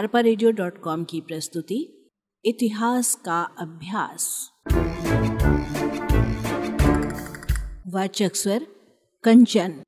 [0.00, 0.20] अरपा
[1.04, 2.08] की प्रस्तुति,
[2.44, 4.50] इतिहास का अभ्यास।
[7.86, 8.66] वाचक स्वर,
[9.24, 9.82] कंचन।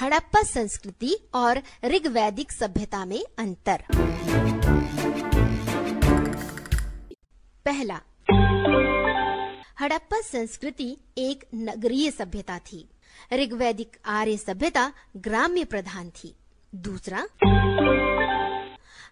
[0.00, 3.82] हड़प्पा संस्कृति और ऋग्वैदिक सभ्यता में अंतर।
[7.64, 8.00] पहला।
[9.80, 12.88] हड़प्पा संस्कृति एक नगरीय सभ्यता थी।
[13.32, 16.36] ऋग्वैदिक आर्य सभ्यता ग्राम्य प्रधान थी।
[16.74, 17.26] दूसरा,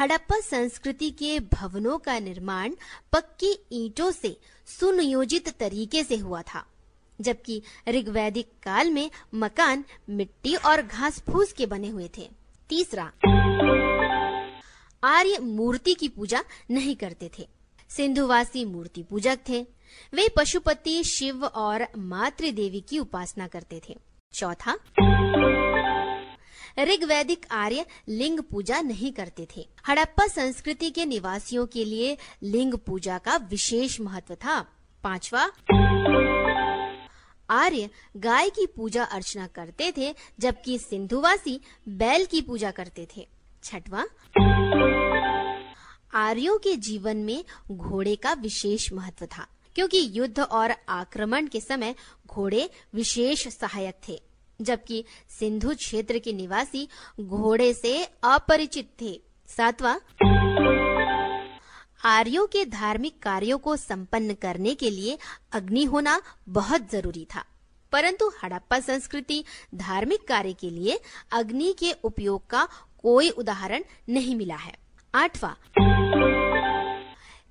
[0.00, 2.72] हड़प्पा संस्कृति के भवनों का निर्माण
[3.12, 4.36] पक्की ईंटों से
[4.66, 6.64] सुनियोजित तरीके से हुआ था,
[7.20, 12.28] जबकि ऋग्वैदिक काल में मकान मिट्टी और घास फूस के बने हुए थे।
[12.68, 13.12] तीसरा,
[15.04, 17.48] आर्य मूर्ति की पूजा नहीं करते थे।
[17.88, 19.66] सिंधुवासी मूर्ति पूजक थे।
[20.14, 23.98] वे पशुपति, शिव और मातृ देवी की उपासना करते थे।
[24.34, 24.78] चौथा
[26.78, 33.18] ऋग्वैदिक आर्य लिंग पूजा नहीं करते थे। हड़प्पा संस्कृति के निवासियों के लिए लिंग पूजा
[33.18, 34.60] का विशेष महत्व था।
[35.04, 35.50] पांचवा,
[37.50, 43.28] आर्य गाय की पूजा अर्चना करते थे, जबकि सिंधुवासी बैल की पूजा करते थे।
[43.64, 44.04] छठवा,
[46.14, 51.94] आर्यों के जीवन में घोड़े का विशेष महत्व था, क्योंकि युद्ध और आक्रमण के समय
[52.26, 54.29] घोड़े विशेष सहायक थे।
[54.60, 55.04] जबकि
[55.38, 56.88] सिंधु क्षेत्र के निवासी
[57.20, 59.98] घोड़े से अपरिचित थे। सातवां।
[62.04, 65.18] आर्यों के धार्मिक कार्यों को संपन्न करने के लिए
[65.52, 67.44] अग्नि होना बहुत ज़रूरी था।
[67.92, 69.44] परंतु हड़प्पा संस्कृति
[69.74, 71.00] धार्मिक कार्य के लिए
[71.32, 72.68] अग्नि के उपयोग का
[73.02, 74.78] कोई उदाहरण नहीं मिला है।
[75.14, 75.54] आठवां।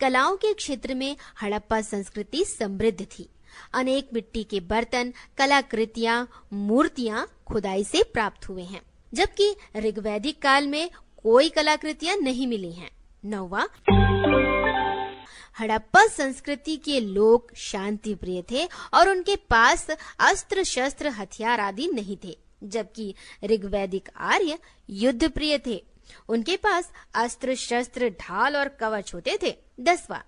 [0.00, 3.33] कलाओं के क्षेत्र में हड़प्पा संस्कृति समृद्ध थी।
[3.74, 8.82] अनेक मिट्टी के बर्तन, कलाकृतियाँ, मूर्तियाँ खुदाई से प्राप्त हुए हैं,
[9.14, 10.90] जबकि ऋग्वैदिक काल में
[11.22, 12.90] कोई कलाकृतियाँ नहीं मिली हैं।
[13.24, 13.66] नौवा।
[15.58, 19.90] हड़प्पा संस्कृति के लोग शांति प्रिय थे और उनके पास
[20.20, 23.14] अस्त्र शस्त्र हथियार आदि नहीं थे, जबकि
[23.44, 24.58] ऋग्वैदिक आर्य
[24.90, 25.84] युद्ध प्रिय थे।
[26.28, 30.24] उनके पास अस्त्र शस्त्र ढाल और कवच होते थे। दसवा।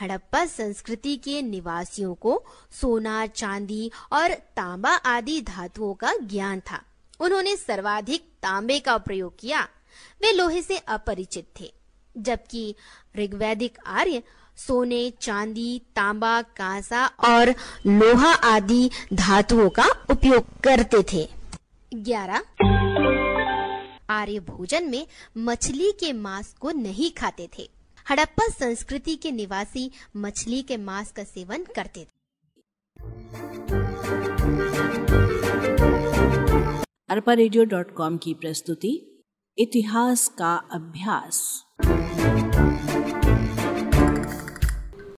[0.00, 2.44] हड़प्पा संस्कृति के निवासियों को
[2.80, 6.82] सोना, चांदी और तांबा आदि धातुओं का ज्ञान था।
[7.20, 9.62] उन्होंने सर्वाधिक तांबे का प्रयोग किया।
[10.22, 11.72] वे लोहे से अपरिचित थे,
[12.18, 12.74] जबकि
[13.18, 14.22] ऋग्वैदिक आर्य
[14.56, 17.50] सोने, चांदी, तांबा, कांसा और
[17.86, 21.28] लोहा आदि धातुओं का उपयोग करते थे।
[21.94, 22.42] ग्यारह।
[24.10, 25.06] आर्य भोजन में
[25.38, 31.24] मछली के मांस को नहीं खाते थे। हड़प्पा संस्कृति के निवासी मछली के मांस का
[31.24, 32.22] सेवन करते थे।
[37.08, 37.34] अरपा
[38.16, 39.22] की प्रस्तुति,
[39.58, 41.64] इतिहास का अभ्यास।